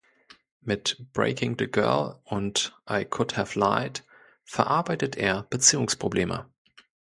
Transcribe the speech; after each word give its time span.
Mit 0.63 0.95
"Breaking 1.13 1.57
the 1.59 1.67
Girl" 1.67 2.19
und 2.25 2.73
"I 2.89 3.03
Could 3.03 3.33
Have 3.37 3.55
Lied" 3.55 4.01
verarbeitet 4.43 5.15
er 5.15 5.43
Beziehungsprobleme. 5.43 6.49